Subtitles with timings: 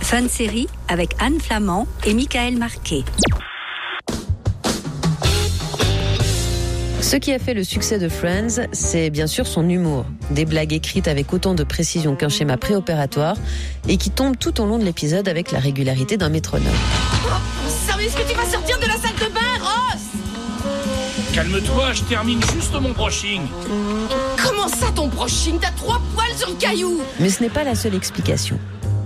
[0.00, 3.04] Fun série avec Anne Flamand et Michael Marquet.
[7.00, 10.04] Ce qui a fait le succès de Friends, c'est bien sûr son humour.
[10.30, 13.36] Des blagues écrites avec autant de précision qu'un schéma préopératoire
[13.88, 16.68] et qui tombent tout au long de l'épisode avec la régularité d'un métronome.
[17.86, 20.11] Sérieux, est-ce que tu vas sortir de la salle de bain, Ross?
[21.32, 23.40] Calme-toi, je termine juste mon brushing.
[24.36, 25.58] Comment ça, ton brushing?
[25.58, 28.58] T'as trois poils sur le caillou Mais ce n'est pas la seule explication.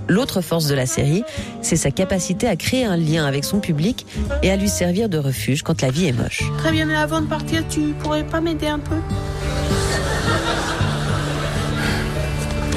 [0.09, 1.23] L'autre force de la série,
[1.63, 4.07] c'est sa capacité à créer un lien avec son public
[4.43, 6.43] et à lui servir de refuge quand la vie est moche.
[6.59, 8.97] Très bien, mais avant de partir, tu pourrais pas m'aider un peu?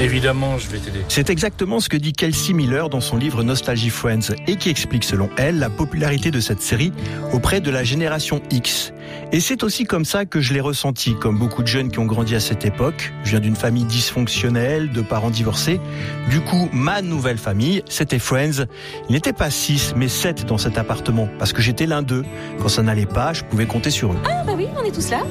[0.01, 0.99] Évidemment, je vais t'aider.
[1.09, 5.03] C'est exactement ce que dit Kelsey Miller dans son livre Nostalgie Friends et qui explique
[5.03, 6.93] selon elle la popularité de cette série
[7.33, 8.93] auprès de la génération X.
[9.33, 12.05] Et c'est aussi comme ça que je l'ai ressenti, comme beaucoup de jeunes qui ont
[12.05, 13.11] grandi à cette époque.
[13.25, 15.81] Je viens d'une famille dysfonctionnelle, de parents divorcés.
[16.29, 18.65] Du coup, ma nouvelle famille, c'était Friends.
[19.09, 22.23] Il n'était pas six, mais sept dans cet appartement, parce que j'étais l'un d'eux.
[22.61, 24.17] Quand ça n'allait pas, je pouvais compter sur eux.
[24.23, 25.23] Ah bah oui, on est tous là.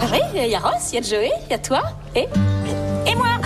[0.00, 1.82] Ah oui, il y a Ross, il y a Joey, il y a toi
[2.16, 2.26] et...
[3.10, 3.38] et moi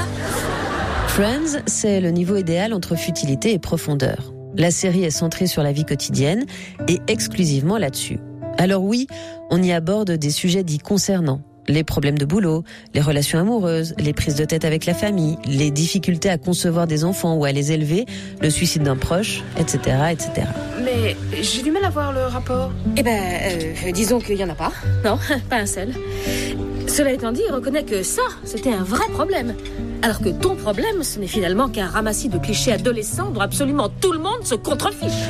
[1.08, 4.32] Friends, c'est le niveau idéal entre futilité et profondeur.
[4.56, 6.46] La série est centrée sur la vie quotidienne
[6.88, 8.18] et exclusivement là-dessus.
[8.58, 9.06] Alors oui,
[9.50, 11.42] on y aborde des sujets dits concernants.
[11.68, 15.70] Les problèmes de boulot, les relations amoureuses, les prises de tête avec la famille, les
[15.70, 18.06] difficultés à concevoir des enfants ou à les élever,
[18.40, 19.78] le suicide d'un proche, etc.,
[20.10, 20.48] etc.
[20.82, 22.72] Mais j'ai du mal à voir le rapport.
[22.96, 24.72] Eh ben, euh, disons qu'il y en a pas.
[25.04, 25.18] Non,
[25.50, 25.92] pas un seul.
[26.92, 29.54] Cela étant dit, reconnais que ça, c'était un vrai problème.
[30.02, 34.12] Alors que ton problème, ce n'est finalement qu'un ramassis de clichés adolescents dont absolument tout
[34.12, 35.26] le monde se contrefiche.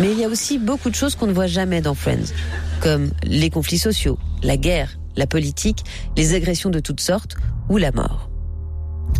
[0.00, 2.32] Mais il y a aussi beaucoup de choses qu'on ne voit jamais dans Friends,
[2.80, 5.84] comme les conflits sociaux, la guerre, la politique,
[6.16, 7.36] les agressions de toutes sortes
[7.68, 8.28] ou la mort.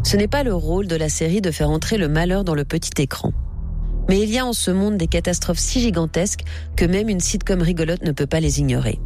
[0.03, 2.65] Ce n'est pas le rôle de la série de faire entrer le malheur dans le
[2.65, 3.33] petit écran.
[4.09, 6.43] Mais il y a en ce monde des catastrophes si gigantesques
[6.75, 8.99] que même une sitcom rigolote ne peut pas les ignorer.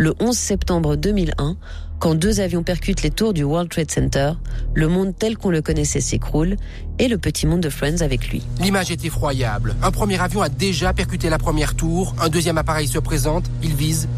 [0.00, 1.56] Le 11 septembre 2001,
[1.98, 4.32] quand deux avions percutent les tours du World Trade Center,
[4.72, 6.56] le monde tel qu'on le connaissait s'écroule
[6.98, 8.42] et le petit monde de Friends avec lui.
[8.60, 9.76] L'image est effroyable.
[9.82, 13.74] Un premier avion a déjà percuté la première tour, un deuxième appareil se présente, il
[13.74, 14.08] vise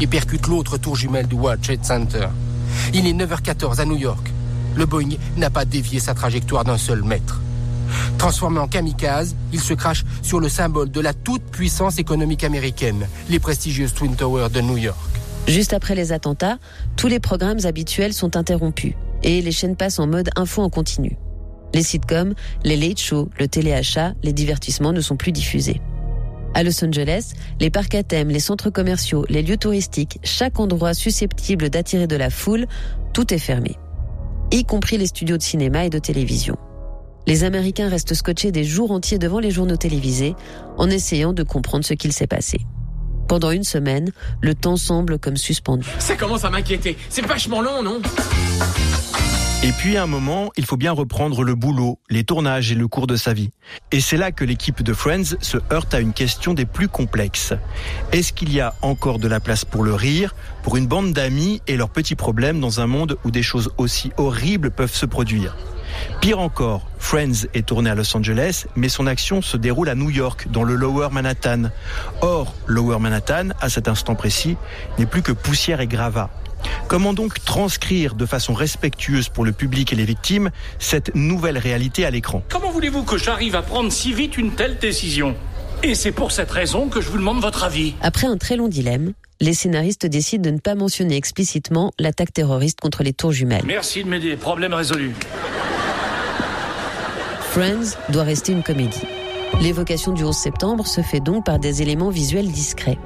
[0.00, 2.26] et percute l'autre tour jumelle du World Trade Center.
[2.92, 4.32] Il est 9h14 à New York.
[4.74, 7.40] Le Boeing n'a pas dévié sa trajectoire d'un seul mètre.
[8.18, 13.38] Transformé en kamikaze, il se crache sur le symbole de la toute-puissance économique américaine, les
[13.38, 15.17] prestigieuses Twin Towers de New York.
[15.48, 16.58] Juste après les attentats,
[16.96, 18.92] tous les programmes habituels sont interrompus
[19.22, 21.16] et les chaînes passent en mode info en continu.
[21.74, 25.80] Les sitcoms, les late shows, le téléachat, les divertissements ne sont plus diffusés.
[26.52, 30.92] À Los Angeles, les parcs à thème, les centres commerciaux, les lieux touristiques, chaque endroit
[30.92, 32.66] susceptible d'attirer de la foule,
[33.14, 33.76] tout est fermé.
[34.52, 36.56] Y compris les studios de cinéma et de télévision.
[37.26, 40.34] Les Américains restent scotchés des jours entiers devant les journaux télévisés
[40.76, 42.60] en essayant de comprendre ce qu'il s'est passé.
[43.28, 45.86] Pendant une semaine, le temps semble comme suspendu.
[45.98, 46.96] Ça commence à m'inquiéter.
[47.10, 48.00] C'est vachement long, non?
[49.62, 52.88] Et puis à un moment, il faut bien reprendre le boulot, les tournages et le
[52.88, 53.50] cours de sa vie.
[53.92, 57.52] Et c'est là que l'équipe de Friends se heurte à une question des plus complexes.
[58.12, 61.60] Est-ce qu'il y a encore de la place pour le rire, pour une bande d'amis
[61.66, 65.54] et leurs petits problèmes dans un monde où des choses aussi horribles peuvent se produire?
[66.20, 70.10] Pire encore, Friends est tourné à Los Angeles, mais son action se déroule à New
[70.10, 71.70] York, dans le Lower Manhattan.
[72.20, 74.56] Or, Lower Manhattan, à cet instant précis,
[74.98, 76.30] n'est plus que poussière et gravat.
[76.88, 82.04] Comment donc transcrire de façon respectueuse pour le public et les victimes cette nouvelle réalité
[82.04, 82.42] à l'écran?
[82.48, 85.36] Comment voulez-vous que j'arrive à prendre si vite une telle décision?
[85.84, 87.94] Et c'est pour cette raison que je vous demande votre avis.
[88.00, 92.80] Après un très long dilemme, les scénaristes décident de ne pas mentionner explicitement l'attaque terroriste
[92.80, 93.62] contre les tours jumelles.
[93.64, 95.14] Merci de m'aider, problème résolu.
[97.50, 99.02] Friends doit rester une comédie.
[99.62, 102.98] L'évocation du 11 septembre se fait donc par des éléments visuels discrets.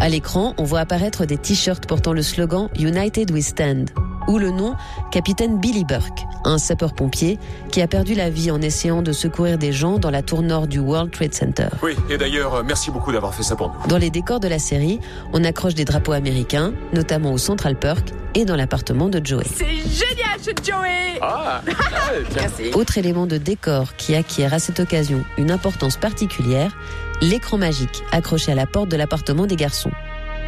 [0.00, 3.90] À l'écran, on voit apparaître des t-shirts portant le slogan United We Stand
[4.28, 4.74] ou le nom
[5.10, 7.38] Capitaine Billy Burke, un sapeur-pompier
[7.70, 10.66] qui a perdu la vie en essayant de secourir des gens dans la tour nord
[10.66, 11.68] du World Trade Center.
[11.82, 13.88] Oui, et d'ailleurs, euh, merci beaucoup d'avoir fait ça pour nous.
[13.88, 15.00] Dans les décors de la série,
[15.32, 19.44] on accroche des drapeaux américains, notamment au Central Park et dans l'appartement de Joey.
[19.54, 21.60] C'est génial, ce Joey Ah,
[22.34, 22.70] Merci.
[22.74, 26.74] Autre élément de décor qui acquiert à cette occasion une importance particulière,
[27.20, 29.90] l'écran magique accroché à la porte de l'appartement des garçons.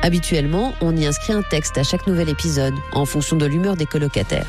[0.05, 3.87] Habituellement, on y inscrit un texte à chaque nouvel épisode, en fonction de l'humeur des
[3.87, 4.45] colocataires.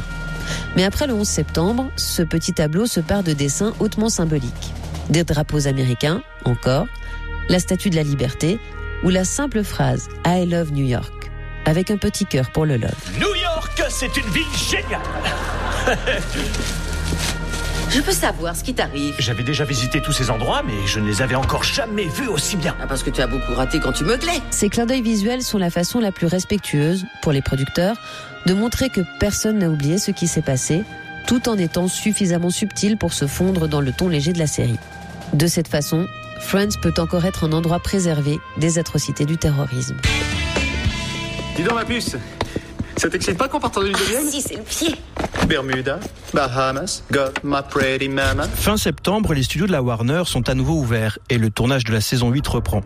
[0.75, 4.73] Mais après le 11 septembre, ce petit tableau se part de dessins hautement symboliques.
[5.09, 6.87] Des drapeaux américains, encore,
[7.47, 8.59] la statue de la liberté,
[9.05, 11.31] ou la simple phrase I love New York,
[11.63, 12.91] avec un petit cœur pour le love.
[13.17, 14.99] New York, c'est une ville géniale
[17.95, 19.15] Je peux savoir ce qui t'arrive.
[19.19, 22.57] J'avais déjà visité tous ces endroits, mais je ne les avais encore jamais vus aussi
[22.57, 22.75] bien.
[22.81, 24.41] Ah, parce que tu as beaucoup raté quand tu meuglais.
[24.51, 27.95] Ces clins d'œil visuels sont la façon la plus respectueuse, pour les producteurs,
[28.47, 30.83] de montrer que personne n'a oublié ce qui s'est passé,
[31.25, 34.77] tout en étant suffisamment subtil pour se fondre dans le ton léger de la série.
[35.31, 36.05] De cette façon,
[36.41, 39.95] Friends peut encore être un endroit préservé des atrocités du terrorisme.
[41.55, 42.17] Dis donc, ma puce,
[42.97, 44.95] ça t'excite pas qu'on parte en lune de miel Si, c'est le pied.
[45.47, 45.99] Bermuda,
[46.33, 48.47] Bahamas, got my pretty mama.
[48.47, 51.93] Fin septembre, les studios de la Warner sont à nouveau ouverts et le tournage de
[51.93, 52.81] la saison 8 reprend.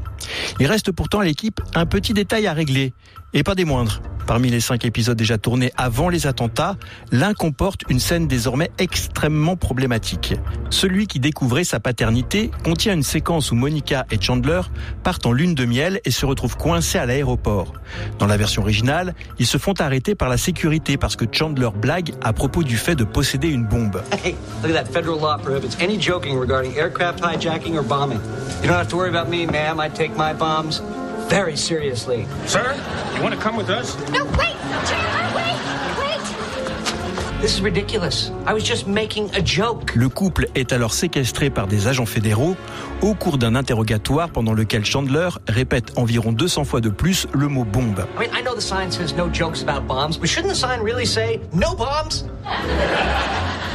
[0.59, 2.93] Il reste pourtant à l'équipe un petit détail à régler,
[3.33, 4.01] et pas des moindres.
[4.29, 6.75] Parmi les cinq épisodes déjà tournés avant les attentats,
[7.11, 10.35] l'un comporte une scène désormais extrêmement problématique.
[10.69, 14.61] Celui qui découvrait sa paternité contient une séquence où Monica et Chandler
[15.03, 17.73] partent en lune de miel et se retrouvent coincés à l'aéroport.
[18.19, 22.13] Dans la version originale, ils se font arrêter par la sécurité parce que Chandler blague
[22.21, 24.03] à propos du fait de posséder une bombe.
[24.23, 25.81] Hey, look at that.
[25.81, 28.19] Any joking regarding hijacking or bombing.
[28.61, 29.79] You don't have to worry about me, ma'am.
[29.79, 30.83] I take my bombs
[31.29, 32.25] very seriously.
[32.45, 32.75] Sir,
[33.15, 33.95] you want to come with us?
[34.11, 34.55] No, wait!
[34.85, 35.55] Chandler, wait!
[35.99, 37.41] Wait!
[37.41, 38.31] This is ridiculous.
[38.47, 39.93] I was just making a joke.
[39.95, 42.55] Le couple est alors séquestré par des agents fédéraux
[43.01, 47.63] au cours d'un interrogatoire pendant lequel Chandler répète environ 200 fois de plus le mot
[47.63, 48.05] bombe.
[48.17, 50.81] I mean, I know the sign says no jokes about bombs, but shouldn't the sign
[50.81, 52.25] really say no bombs?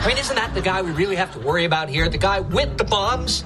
[0.05, 2.11] I mean, isn't that the guy we really have to worry about here?
[2.11, 3.43] The guy with the bombs?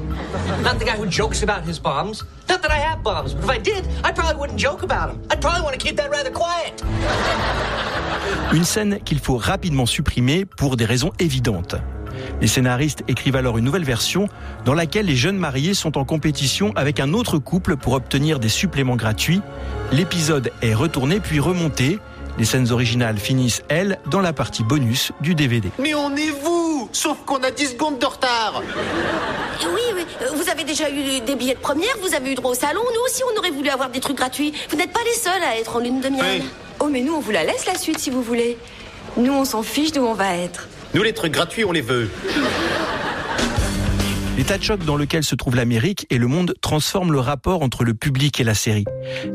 [0.64, 2.24] Not the guy who jokes about his bombs?
[2.48, 5.22] Not that I have bombs, but if I did, I probably wouldn't joke about them.
[5.30, 6.82] I'd probably want to keep that rather quiet.
[8.52, 11.76] Une scène qu'il faut rapidement supprimer pour des raisons évidentes.
[12.40, 14.28] Les scénaristes écrivent alors une nouvelle version
[14.64, 18.48] dans laquelle les jeunes mariés sont en compétition avec un autre couple pour obtenir des
[18.48, 19.42] suppléments gratuits.
[19.92, 22.00] L'épisode est retourné puis remonté.
[22.38, 25.70] Les scènes originales finissent, elles, dans la partie bonus du DVD.
[25.78, 30.06] Mais on est vous Sauf qu'on a 10 secondes de retard Oui, oui.
[30.22, 32.80] euh, Vous avez déjà eu des billets de première, vous avez eu droit au salon.
[32.94, 34.52] Nous aussi, on aurait voulu avoir des trucs gratuits.
[34.70, 36.42] Vous n'êtes pas les seuls à être en lune de miel.
[36.80, 38.56] Oh, mais nous, on vous la laisse la suite si vous voulez.
[39.16, 40.68] Nous, on s'en fiche d'où on va être.
[40.94, 42.08] Nous, les trucs gratuits, on les veut.
[44.38, 47.82] L'état de choc dans lequel se trouve l'Amérique et le monde transforme le rapport entre
[47.82, 48.84] le public et la série.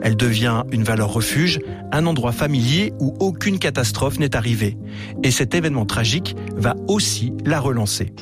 [0.01, 1.59] Elle devient une valeur refuge,
[1.91, 4.77] un endroit familier où aucune catastrophe n'est arrivée.
[5.21, 8.13] Et cet événement tragique va aussi la relancer.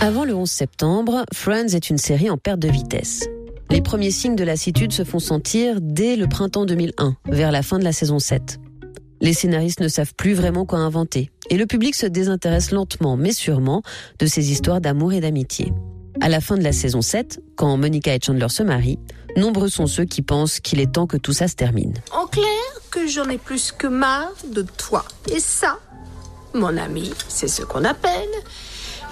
[0.00, 3.26] Avant le 11 septembre, Friends est une série en perte de vitesse.
[3.70, 7.80] Les premiers signes de lassitude se font sentir dès le printemps 2001, vers la fin
[7.80, 8.60] de la saison 7.
[9.20, 13.32] Les scénaristes ne savent plus vraiment quoi inventer, et le public se désintéresse lentement mais
[13.32, 13.82] sûrement
[14.18, 15.72] de ces histoires d'amour et d'amitié.
[16.20, 18.98] À la fin de la saison 7, quand Monica et Chandler se marient,
[19.36, 21.94] nombreux sont ceux qui pensent qu'il est temps que tout ça se termine.
[22.12, 22.44] En clair,
[22.90, 25.04] que j'en ai plus que marre de toi.
[25.32, 25.78] Et ça,
[26.54, 28.28] mon ami, c'est ce qu'on appelle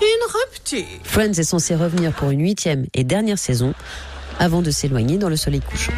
[0.00, 1.00] une rupture.
[1.05, 3.73] Friends est censé revenir pour une huitième et dernière saison,
[4.38, 5.93] avant de s'éloigner dans le soleil couchant.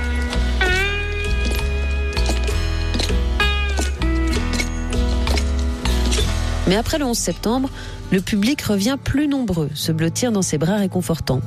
[6.69, 7.70] Mais après le 11 septembre,
[8.12, 11.41] le public revient plus nombreux, se blottir dans ses bras réconfortants.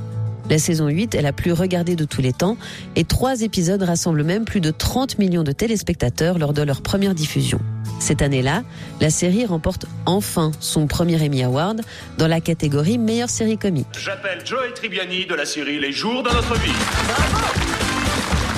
[0.49, 2.57] La saison 8 est la plus regardée de tous les temps
[2.95, 7.13] et trois épisodes rassemblent même plus de 30 millions de téléspectateurs lors de leur première
[7.13, 7.59] diffusion.
[7.99, 8.63] Cette année-là,
[8.99, 11.81] la série remporte enfin son premier Emmy Award
[12.17, 13.87] dans la catégorie meilleure série comique.
[13.97, 16.71] J'appelle Joey Tribbiani de la série Les jours de notre vie.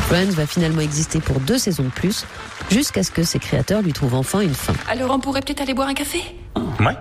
[0.07, 2.25] Friends va finalement exister pour deux saisons de plus,
[2.71, 4.73] jusqu'à ce que ses créateurs lui trouvent enfin une fin.
[4.89, 6.21] Alors, on pourrait peut-être aller boire un café?
[6.55, 6.97] Ouais.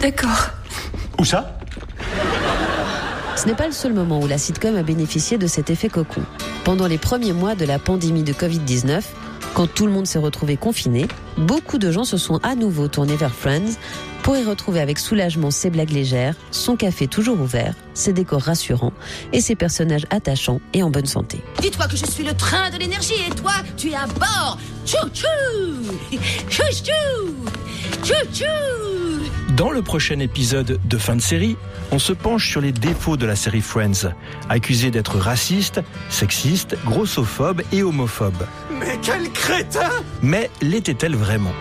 [0.00, 0.50] D'accord.
[1.18, 1.58] Où ça?
[3.36, 6.22] Ce n'est pas le seul moment où la sitcom a bénéficié de cet effet cocon.
[6.64, 9.02] Pendant les premiers mois de la pandémie de Covid-19,
[9.54, 11.06] quand tout le monde s'est retrouvé confiné,
[11.38, 13.76] beaucoup de gens se sont à nouveau tournés vers Friends
[14.22, 18.92] pour y retrouver avec soulagement ses blagues légères, son café toujours ouvert, ses décors rassurants
[19.32, 21.40] et ses personnages attachants et en bonne santé.
[21.60, 24.58] Dis-toi que je suis le train de l'énergie et toi, tu es à bord.
[24.86, 25.26] Tchou tchou
[26.48, 27.34] Tchou tchou
[28.04, 31.56] Tchou tchou Dans le prochain épisode de fin de série,
[31.90, 34.12] on se penche sur les défauts de la série Friends,
[34.48, 38.46] accusée d'être raciste, sexiste, grossophobe et homophobe.
[38.78, 39.90] Mais quel crétin!
[40.22, 41.54] Mais l'était-elle vraiment?